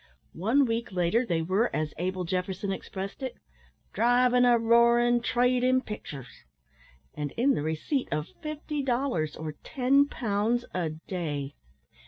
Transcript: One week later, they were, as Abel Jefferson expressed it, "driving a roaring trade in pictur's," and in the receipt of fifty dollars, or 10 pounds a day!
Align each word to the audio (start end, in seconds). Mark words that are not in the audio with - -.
One 0.33 0.65
week 0.65 0.91
later, 0.91 1.27
they 1.27 1.43
were, 1.43 1.69
as 1.75 1.93
Abel 1.99 2.23
Jefferson 2.23 2.71
expressed 2.71 3.21
it, 3.21 3.35
"driving 3.93 4.45
a 4.45 4.57
roaring 4.57 5.21
trade 5.21 5.63
in 5.63 5.79
pictur's," 5.79 6.43
and 7.13 7.29
in 7.33 7.53
the 7.53 7.61
receipt 7.61 8.07
of 8.11 8.27
fifty 8.41 8.81
dollars, 8.81 9.35
or 9.35 9.51
10 9.63 10.07
pounds 10.07 10.65
a 10.73 10.89
day! 10.89 11.53